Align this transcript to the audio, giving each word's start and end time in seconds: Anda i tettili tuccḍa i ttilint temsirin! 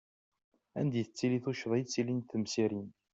Anda 0.79 0.97
i 1.01 1.03
tettili 1.05 1.39
tuccḍa 1.43 1.75
i 1.77 1.83
ttilint 1.85 2.29
temsirin! 2.31 2.89